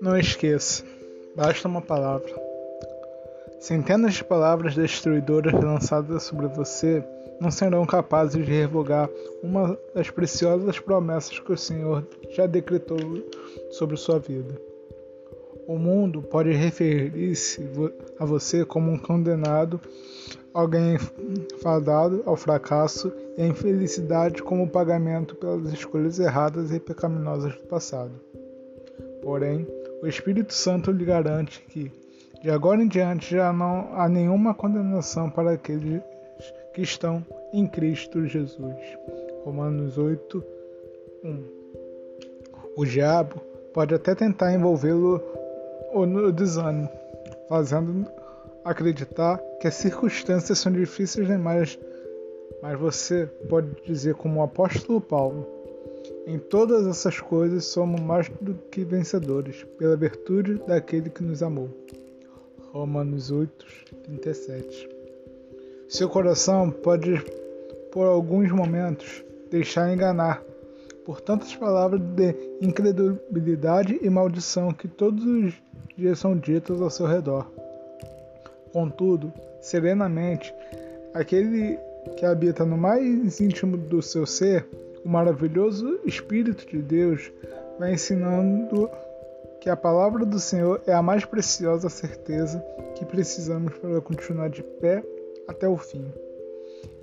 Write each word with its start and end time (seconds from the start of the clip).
Não 0.00 0.18
esqueça, 0.18 0.84
basta 1.36 1.68
uma 1.68 1.80
palavra. 1.80 2.28
Centenas 3.60 4.14
de 4.14 4.24
palavras 4.24 4.74
destruidoras 4.74 5.52
lançadas 5.52 6.24
sobre 6.24 6.48
você 6.48 7.04
não 7.40 7.50
serão 7.50 7.86
capazes 7.86 8.44
de 8.44 8.50
revogar 8.50 9.08
uma 9.42 9.78
das 9.94 10.10
preciosas 10.10 10.80
promessas 10.80 11.38
que 11.38 11.52
o 11.52 11.56
Senhor 11.56 12.04
já 12.30 12.46
decretou 12.46 12.98
sobre 13.70 13.96
sua 13.96 14.18
vida. 14.18 14.60
O 15.66 15.78
mundo 15.78 16.20
pode 16.20 16.50
referir-se 16.52 17.60
a 18.18 18.24
você 18.24 18.64
como 18.64 18.90
um 18.90 18.98
condenado, 18.98 19.80
alguém 20.54 20.98
fadado 21.62 22.22
ao 22.26 22.36
fracasso 22.36 23.12
e 23.36 23.42
à 23.42 23.46
infelicidade 23.46 24.42
como 24.42 24.68
pagamento 24.68 25.34
pelas 25.36 25.72
escolhas 25.72 26.18
erradas 26.18 26.70
e 26.72 26.80
pecaminosas 26.80 27.54
do 27.54 27.62
passado. 27.62 28.12
Porém, 29.22 29.66
o 30.02 30.06
Espírito 30.06 30.52
Santo 30.52 30.90
lhe 30.90 31.04
garante 31.04 31.62
que, 31.68 31.90
de 32.42 32.50
agora 32.50 32.82
em 32.82 32.88
diante, 32.88 33.36
já 33.36 33.52
não 33.52 33.88
há 33.94 34.08
nenhuma 34.08 34.54
condenação 34.54 35.30
para 35.30 35.52
aqueles 35.52 36.02
que 36.74 36.82
estão 36.82 37.24
em 37.52 37.66
Cristo 37.66 38.26
Jesus. 38.26 38.76
Romanos 39.44 39.96
8, 39.96 40.44
1. 41.24 41.44
O 42.76 42.84
diabo 42.84 43.40
pode 43.72 43.94
até 43.94 44.14
tentar 44.14 44.52
envolvê-lo 44.52 45.22
no 45.94 46.32
desânimo, 46.32 46.88
fazendo 47.48 48.06
acreditar 48.64 49.38
que 49.60 49.66
as 49.66 49.74
circunstâncias 49.74 50.58
são 50.58 50.72
difíceis 50.72 51.26
demais, 51.26 51.78
mas 52.62 52.78
você 52.78 53.26
pode 53.48 53.68
dizer, 53.84 54.14
como 54.14 54.40
o 54.40 54.42
apóstolo 54.42 55.00
Paulo, 55.00 55.46
em 56.26 56.38
todas 56.38 56.86
essas 56.86 57.20
coisas 57.20 57.64
somos 57.64 58.00
mais 58.00 58.28
do 58.40 58.54
que 58.70 58.84
vencedores, 58.84 59.64
pela 59.78 59.96
virtude 59.96 60.54
daquele 60.66 61.10
que 61.10 61.22
nos 61.22 61.42
amou. 61.42 61.68
Romanos 62.72 63.30
8, 63.30 63.66
37. 64.04 64.88
Seu 65.88 66.08
coração 66.08 66.70
pode, 66.70 67.22
por 67.90 68.06
alguns 68.06 68.50
momentos, 68.50 69.24
deixar 69.50 69.92
enganar 69.92 70.42
por 71.04 71.20
tantas 71.20 71.54
palavras 71.54 72.00
de 72.00 72.34
incredulidade 72.60 73.98
e 74.00 74.08
maldição 74.08 74.72
que 74.72 74.88
todos 74.88 75.24
os 75.24 75.54
dias 75.96 76.18
são 76.18 76.36
ditas 76.36 76.80
ao 76.80 76.88
seu 76.88 77.06
redor. 77.06 77.61
Contudo, 78.72 79.32
serenamente, 79.60 80.54
aquele 81.12 81.78
que 82.16 82.24
habita 82.24 82.64
no 82.64 82.76
mais 82.76 83.40
íntimo 83.40 83.76
do 83.76 84.02
seu 84.02 84.26
ser 84.26 84.66
o 85.04 85.08
maravilhoso 85.08 86.00
Espírito 86.04 86.66
de 86.66 86.80
Deus 86.80 87.32
vai 87.78 87.92
ensinando 87.92 88.88
que 89.60 89.68
a 89.68 89.76
palavra 89.76 90.24
do 90.24 90.38
Senhor 90.38 90.80
é 90.86 90.92
a 90.92 91.02
mais 91.02 91.24
preciosa 91.24 91.88
certeza 91.88 92.64
que 92.94 93.04
precisamos 93.04 93.74
para 93.74 94.00
continuar 94.00 94.48
de 94.48 94.62
pé 94.62 95.04
até 95.46 95.68
o 95.68 95.76
fim. 95.76 96.04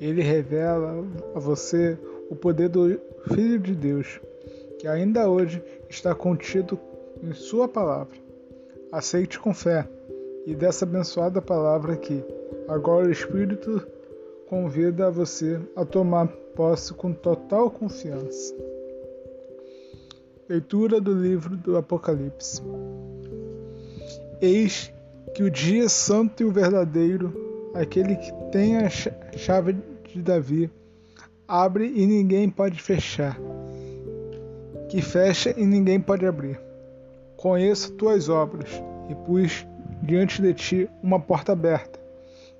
Ele 0.00 0.22
revela 0.22 1.04
a 1.34 1.38
você 1.38 1.98
o 2.30 2.36
poder 2.36 2.68
do 2.68 3.00
Filho 3.32 3.58
de 3.58 3.74
Deus, 3.74 4.20
que 4.78 4.86
ainda 4.86 5.28
hoje 5.28 5.62
está 5.88 6.14
contido 6.14 6.78
em 7.22 7.32
Sua 7.32 7.66
palavra. 7.66 8.16
Aceite 8.92 9.38
com 9.38 9.52
fé 9.52 9.86
e 10.46 10.54
dessa 10.54 10.84
abençoada 10.84 11.42
palavra 11.42 11.96
que 11.96 12.24
agora 12.68 13.08
o 13.08 13.10
Espírito 13.10 13.84
convida 14.48 15.10
você 15.10 15.60
a 15.74 15.84
tomar 15.84 16.28
posse 16.54 16.94
com 16.94 17.12
total 17.12 17.68
confiança. 17.68 18.54
Leitura 20.48 21.00
do 21.00 21.12
livro 21.12 21.56
do 21.56 21.76
Apocalipse. 21.76 22.62
Eis 24.40 24.92
que 25.34 25.42
o 25.42 25.50
dia 25.50 25.88
santo 25.88 26.44
e 26.44 26.46
o 26.46 26.52
verdadeiro, 26.52 27.72
aquele 27.74 28.14
que 28.14 28.32
tem 28.52 28.76
a 28.76 28.88
chave 28.88 29.76
de 30.04 30.22
Davi, 30.22 30.70
abre 31.48 31.92
e 31.92 32.06
ninguém 32.06 32.48
pode 32.48 32.80
fechar, 32.80 33.36
que 34.88 35.02
fecha 35.02 35.52
e 35.58 35.66
ninguém 35.66 36.00
pode 36.00 36.24
abrir. 36.24 36.60
Conheço 37.36 37.92
tuas 37.94 38.28
obras 38.28 38.70
e 39.10 39.14
pus 39.14 39.66
diante 40.06 40.40
de 40.40 40.54
ti 40.54 40.90
uma 41.02 41.18
porta 41.18 41.52
aberta, 41.52 41.98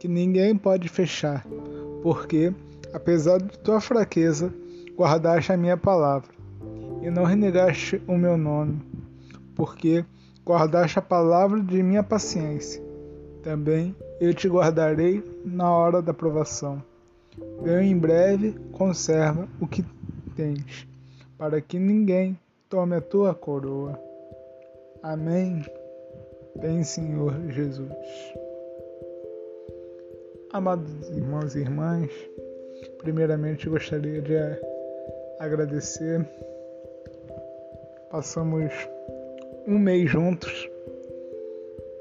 que 0.00 0.08
ninguém 0.08 0.56
pode 0.56 0.88
fechar, 0.88 1.46
porque, 2.02 2.52
apesar 2.92 3.38
de 3.38 3.58
tua 3.58 3.80
fraqueza, 3.80 4.52
guardaste 4.96 5.52
a 5.52 5.56
minha 5.56 5.76
palavra, 5.76 6.30
e 7.02 7.10
não 7.10 7.24
renegaste 7.24 8.00
o 8.08 8.16
meu 8.16 8.38
nome, 8.38 8.80
porque 9.54 10.04
guardaste 10.44 10.98
a 10.98 11.02
palavra 11.02 11.60
de 11.60 11.82
minha 11.82 12.02
paciência. 12.02 12.82
Também 13.42 13.94
eu 14.18 14.32
te 14.32 14.48
guardarei 14.48 15.22
na 15.44 15.70
hora 15.70 16.00
da 16.00 16.14
provação. 16.14 16.82
Eu 17.62 17.82
em 17.82 17.96
breve 17.96 18.52
conserva 18.72 19.46
o 19.60 19.66
que 19.66 19.84
tens, 20.34 20.88
para 21.36 21.60
que 21.60 21.78
ninguém 21.78 22.38
tome 22.70 22.96
a 22.96 23.00
tua 23.02 23.34
coroa. 23.34 24.00
Amém. 25.02 25.62
Bem, 26.60 26.84
Senhor 26.84 27.34
Jesus. 27.50 27.90
Amados 30.52 31.10
irmãos 31.10 31.56
e 31.56 31.60
irmãs, 31.60 32.10
primeiramente 32.98 33.68
gostaria 33.68 34.22
de 34.22 34.34
agradecer. 35.40 36.24
Passamos 38.10 38.72
um 39.66 39.78
mês 39.78 40.08
juntos, 40.08 40.70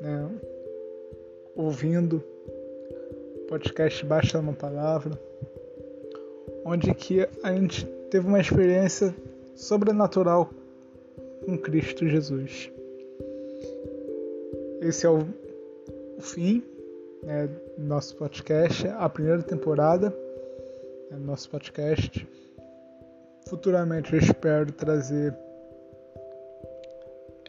né, 0.00 0.30
ouvindo 1.56 2.22
o 2.46 3.46
podcast 3.48 4.04
Basta 4.04 4.38
uma 4.38 4.52
Palavra, 4.52 5.18
onde 6.64 6.94
que 6.94 7.26
a 7.42 7.52
gente 7.54 7.86
teve 8.10 8.26
uma 8.26 8.40
experiência 8.40 9.14
sobrenatural 9.54 10.50
com 11.44 11.56
Cristo 11.56 12.06
Jesus. 12.06 12.70
Esse 14.82 15.06
é 15.06 15.10
o, 15.10 15.20
o 16.18 16.20
fim 16.20 16.60
né, 17.22 17.48
nosso 17.78 18.16
podcast, 18.16 18.88
a 18.88 19.08
primeira 19.08 19.40
temporada 19.40 20.10
do 20.10 21.16
né, 21.16 21.24
nosso 21.24 21.48
podcast. 21.48 22.26
Futuramente 23.48 24.12
eu 24.12 24.18
espero 24.18 24.72
trazer 24.72 25.32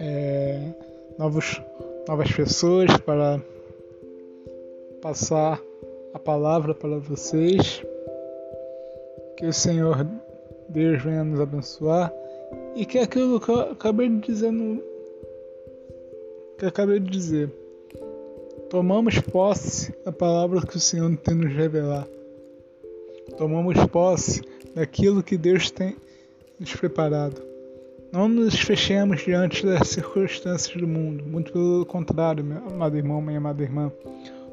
é, 0.00 0.72
novos, 1.16 1.62
novas 2.08 2.32
pessoas 2.32 2.96
para 2.96 3.40
passar 5.00 5.60
a 6.12 6.18
palavra 6.18 6.74
para 6.74 6.98
vocês. 6.98 7.80
Que 9.36 9.46
o 9.46 9.52
Senhor 9.52 10.04
Deus 10.68 11.00
venha 11.00 11.22
nos 11.22 11.38
abençoar 11.38 12.12
e 12.74 12.84
que 12.84 12.98
aquilo 12.98 13.40
que 13.40 13.50
eu 13.50 13.60
acabei 13.60 14.08
de 14.08 14.18
dizer 14.18 14.50
no, 14.50 14.89
que 16.60 16.66
acabei 16.66 17.00
de 17.00 17.10
dizer 17.10 17.50
Tomamos 18.68 19.18
posse 19.18 19.92
da 20.04 20.12
palavra 20.12 20.64
que 20.64 20.76
o 20.76 20.80
Senhor 20.80 21.16
tem 21.16 21.34
nos 21.34 21.52
revelar. 21.52 22.06
Tomamos 23.36 23.76
posse 23.86 24.42
daquilo 24.76 25.24
que 25.24 25.36
Deus 25.36 25.72
tem 25.72 25.96
nos 26.58 26.72
preparado. 26.76 27.42
Não 28.12 28.28
nos 28.28 28.54
fechemos 28.54 29.22
diante 29.24 29.66
das 29.66 29.88
circunstâncias 29.88 30.76
do 30.76 30.86
mundo. 30.86 31.24
Muito 31.24 31.50
pelo 31.50 31.84
contrário, 31.84 32.44
meu 32.44 32.58
amado 32.58 32.96
irmão, 32.96 33.20
minha 33.20 33.38
amada 33.38 33.60
irmã. 33.60 33.90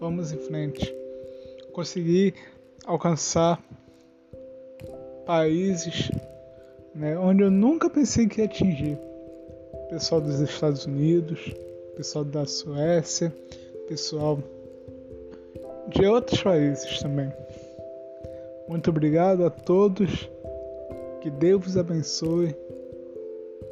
Vamos 0.00 0.32
em 0.32 0.38
frente. 0.38 0.92
Conseguir 1.72 2.34
alcançar 2.84 3.62
países 5.24 6.10
né, 6.96 7.16
onde 7.16 7.44
eu 7.44 7.50
nunca 7.50 7.88
pensei 7.88 8.26
que 8.26 8.40
ia 8.40 8.46
atingir. 8.46 8.98
Pessoal 9.88 10.20
dos 10.20 10.40
Estados 10.40 10.84
Unidos, 10.84 11.54
pessoal 12.00 12.24
da 12.24 12.46
Suécia, 12.46 13.30
pessoal 13.86 14.38
de 15.88 16.06
outros 16.06 16.42
países 16.42 16.98
também. 16.98 17.30
Muito 18.66 18.88
obrigado 18.88 19.44
a 19.44 19.50
todos. 19.50 20.30
Que 21.20 21.28
Deus 21.28 21.62
vos 21.62 21.76
abençoe. 21.76 22.56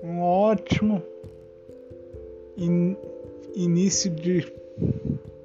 Um 0.03 0.21
ótimo 0.21 1.03
in 2.59 2.99
início 3.55 4.11
de 4.11 4.53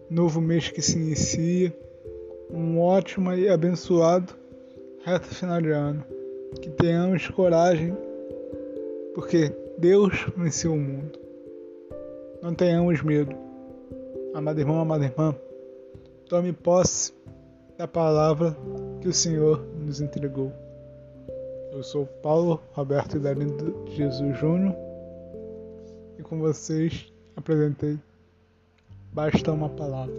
novo 0.09 0.41
mês 0.41 0.67
que 0.67 0.81
se 0.81 0.97
inicia. 0.97 1.73
Um 2.51 2.81
ótimo 2.81 3.31
e 3.31 3.47
abençoado 3.47 4.33
reto 5.05 5.27
final 5.27 5.61
de 5.61 5.71
ano. 5.71 6.03
Que 6.61 6.69
tenhamos 6.69 7.29
coragem, 7.29 7.95
porque 9.15 9.53
Deus 9.77 10.11
venceu 10.35 10.73
o 10.73 10.77
mundo. 10.77 11.22
Não 12.43 12.53
tenhamos 12.53 13.01
medo. 13.01 13.33
Amado 14.33 14.59
irmão, 14.59 14.81
amada 14.81 15.05
irmã, 15.05 15.33
tome 16.27 16.51
posse 16.51 17.13
da 17.77 17.87
palavra 17.87 18.53
que 18.99 19.07
o 19.07 19.13
Senhor 19.13 19.65
nos 19.77 20.01
entregou. 20.01 20.51
Eu 21.71 21.81
sou 21.83 22.05
Paulo 22.05 22.61
Roberto 22.73 23.15
Idarindo 23.15 23.85
Jesus 23.91 24.37
Júnior 24.37 24.75
e 26.19 26.21
com 26.21 26.37
vocês 26.39 27.13
apresentei 27.37 27.97
Basta 29.13 29.53
uma 29.53 29.69
palavra. 29.69 30.13